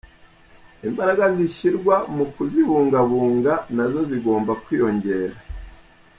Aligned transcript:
Imbaraga 0.87 1.23
zishyirwa 1.37 1.95
mu 2.15 2.25
kuzibungabunga 2.33 3.53
na 3.75 3.85
zo 3.91 4.01
zigomba 4.09 4.51
kwiyongera. 4.63 5.37